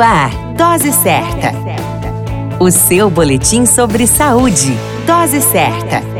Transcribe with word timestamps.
Ar, 0.00 0.30
Dose 0.56 0.92
Certa. 0.92 1.52
O 2.58 2.70
seu 2.70 3.10
boletim 3.10 3.66
sobre 3.66 4.06
saúde. 4.06 4.74
Dose 5.06 5.40
Certa. 5.42 6.19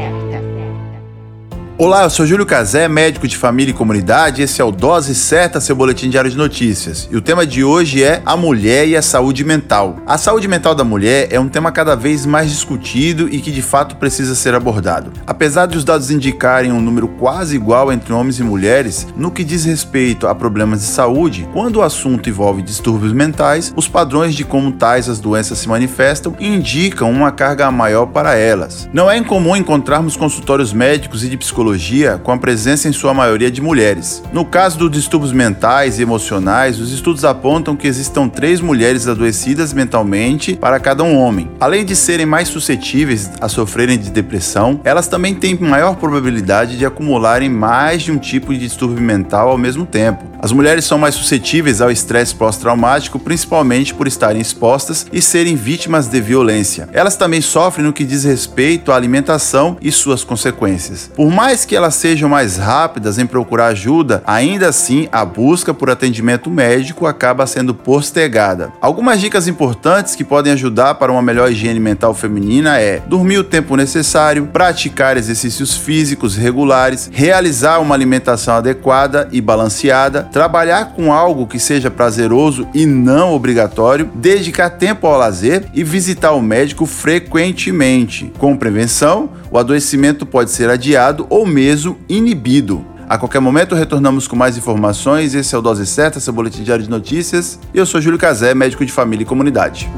Olá, 1.83 2.03
eu 2.03 2.11
sou 2.11 2.27
Júlio 2.27 2.45
Cazé, 2.45 2.87
médico 2.89 3.27
de 3.27 3.39
família 3.39 3.71
e 3.71 3.75
comunidade. 3.75 4.43
Esse 4.43 4.61
é 4.61 4.65
o 4.65 4.71
Dose 4.71 5.15
Certa, 5.15 5.63
seu 5.63 5.75
boletim 5.75 6.11
diário 6.11 6.31
de 6.31 6.37
notícias. 6.37 7.09
E 7.11 7.17
o 7.17 7.23
tema 7.23 7.47
de 7.47 7.65
hoje 7.65 8.05
é 8.05 8.21
a 8.27 8.37
mulher 8.37 8.87
e 8.87 8.95
a 8.95 9.01
saúde 9.01 9.43
mental. 9.43 9.97
A 10.07 10.19
saúde 10.19 10.47
mental 10.47 10.75
da 10.75 10.85
mulher 10.85 11.29
é 11.31 11.41
um 11.41 11.49
tema 11.49 11.73
cada 11.73 11.97
vez 11.97 12.27
mais 12.27 12.51
discutido 12.51 13.31
e 13.35 13.41
que 13.41 13.51
de 13.51 13.63
fato 13.63 13.97
precisa 13.97 14.35
ser 14.35 14.55
abordado. 14.55 15.11
Apesar 15.27 15.65
de 15.65 15.79
os 15.79 15.83
dados 15.83 16.11
indicarem 16.11 16.71
um 16.71 16.83
número 16.83 17.09
quase 17.09 17.57
igual 17.57 17.91
entre 17.91 18.13
homens 18.13 18.39
e 18.39 18.43
mulheres, 18.43 19.07
no 19.17 19.31
que 19.31 19.43
diz 19.43 19.65
respeito 19.65 20.29
a 20.29 20.35
problemas 20.35 20.81
de 20.81 20.87
saúde, 20.87 21.49
quando 21.51 21.77
o 21.77 21.83
assunto 21.83 22.29
envolve 22.29 22.61
distúrbios 22.61 23.15
mentais, 23.15 23.73
os 23.75 23.89
padrões 23.89 24.35
de 24.35 24.45
como 24.45 24.71
tais 24.71 25.09
as 25.09 25.19
doenças 25.19 25.59
se 25.59 25.67
manifestam 25.67 26.37
indicam 26.39 27.11
uma 27.11 27.33
carga 27.33 27.71
maior 27.71 28.05
para 28.05 28.35
elas. 28.35 28.87
Não 28.93 29.11
é 29.11 29.17
incomum 29.17 29.57
encontrarmos 29.57 30.15
consultórios 30.15 30.75
médicos 30.75 31.25
e 31.25 31.29
de 31.31 31.39
psicologia 31.39 31.70
com 32.19 32.33
a 32.33 32.39
presença 32.39 32.89
em 32.89 32.93
sua 32.93 33.15
maioria 33.15 33.51
de 33.51 33.61
mulheres. 33.61 34.23
No 34.33 34.45
caso 34.45 34.79
dos 34.79 34.91
distúrbios 34.91 35.33
mentais 35.33 35.99
e 35.99 36.03
emocionais, 36.03 36.81
os 36.81 36.93
estudos 36.93 37.25
apontam 37.25 37.77
que 37.77 37.87
existam 37.87 38.29
três 38.29 38.61
mulheres 38.61 39.07
adoecidas 39.07 39.73
mentalmente 39.73 40.57
para 40.57 40.81
cada 40.81 41.03
um 41.03 41.17
homem. 41.17 41.51
Além 41.61 41.85
de 41.85 41.95
serem 41.95 42.27
mais 42.27 42.49
suscetíveis 42.49 43.31
a 43.41 43.49
sofrerem 43.49 43.99
de 43.99 44.11
depressão, 44.11 44.81
elas 44.85 45.09
também 45.09 45.35
têm 45.35 45.59
maior 45.59 45.97
probabilidade 45.97 46.77
de 46.77 46.87
acumularem 46.87 47.49
mais 47.49 48.03
de 48.03 48.13
um 48.13 48.19
tipo 48.19 48.53
de 48.53 48.61
distúrbio 48.61 49.03
mental 49.03 49.49
ao 49.49 49.59
mesmo 49.59 49.87
tempo. 49.87 50.31
As 50.43 50.53
mulheres 50.53 50.87
são 50.87 50.97
mais 50.97 51.15
suscetíveis 51.15 51.83
ao 51.83 51.91
estresse 51.91 52.35
pós-traumático, 52.35 53.19
principalmente 53.19 53.93
por 53.93 54.07
estarem 54.07 54.41
expostas 54.41 55.07
e 55.13 55.21
serem 55.21 55.55
vítimas 55.55 56.09
de 56.09 56.19
violência. 56.19 56.89
Elas 56.93 57.15
também 57.15 57.43
sofrem 57.43 57.85
no 57.87 57.93
que 57.93 58.05
diz 58.05 58.25
respeito 58.25 58.91
à 58.91 58.97
alimentação 58.97 59.77
e 59.83 59.93
suas 59.93 60.25
consequências. 60.25 61.11
Por 61.15 61.31
mais 61.61 61.65
que 61.65 61.77
elas 61.77 61.95
sejam 61.95 62.29
mais 62.29 62.57
rápidas 62.57 63.19
em 63.19 63.27
procurar 63.27 63.67
ajuda, 63.67 64.23
ainda 64.27 64.69
assim 64.69 65.09
a 65.13 65.25
busca 65.25 65.75
por 65.75 65.91
atendimento 65.91 66.51
médico 66.51 67.07
acaba 67.07 67.47
sendo 67.47 67.75
postergada. 67.75 68.73
Algumas 68.81 69.21
dicas 69.21 69.47
importantes 69.47 70.15
que 70.15 70.25
podem 70.25 70.53
ajudar 70.53 70.95
para 70.95 71.13
uma 71.13 71.21
melhor 71.21 71.51
higiene 71.51 71.81
mental 71.81 72.15
feminina 72.15 72.79
é 72.79 73.03
dormir 73.07 73.39
o 73.39 73.45
tempo 73.45 73.77
necessário, 73.77 74.47
praticar 74.47 75.17
exercícios 75.17 75.77
físicos 75.77 76.37
regulares, 76.37 77.11
realizar 77.13 77.79
uma 77.79 77.95
alimentação 77.95 78.55
adequada 78.55 79.29
e 79.31 79.41
balanceada, 79.41 80.23
trabalhar 80.33 80.93
com 80.95 81.13
algo 81.13 81.47
que 81.47 81.59
seja 81.59 81.91
prazeroso 81.91 82.67
e 82.73 82.87
não 82.87 83.35
obrigatório, 83.35 84.11
dedicar 84.15 84.71
tempo 84.71 85.07
ao 85.07 85.19
lazer 85.19 85.67
e 85.75 85.85
visitar 85.85 86.33
o 86.33 86.41
médico 86.41 86.87
frequentemente. 86.87 88.33
Com 88.39 88.57
prevenção, 88.57 89.31
o 89.51 89.59
adoecimento 89.59 90.25
pode 90.25 90.51
ser 90.51 90.71
adiado 90.71 91.27
ou 91.29 91.45
mesmo 91.51 91.99
inibido. 92.09 92.85
A 93.09 93.19
qualquer 93.19 93.41
momento 93.41 93.75
retornamos 93.75 94.29
com 94.29 94.37
mais 94.37 94.57
informações. 94.57 95.35
Esse 95.35 95.55
é 95.55 95.59
o 95.59 95.61
Dose 95.61 95.85
Certa, 95.85 96.21
seu 96.21 96.33
boletim 96.33 96.63
diário 96.63 96.85
de 96.85 96.89
notícias. 96.89 97.59
Eu 97.75 97.85
sou 97.85 98.01
Júlio 98.01 98.19
Cazé, 98.19 98.55
médico 98.55 98.87
de 98.87 98.93
família 98.93 99.25
e 99.25 99.27
comunidade. 99.27 99.91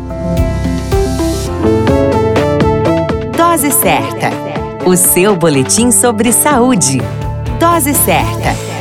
Dose 3.37 3.71
Certa, 3.71 4.31
o 4.87 4.97
seu 4.97 5.37
boletim 5.37 5.91
sobre 5.91 6.33
saúde. 6.33 7.03
Dose 7.61 7.93
Certa. 7.93 8.72